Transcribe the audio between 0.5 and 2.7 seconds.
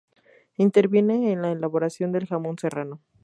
Interviene en la elaboración del jamón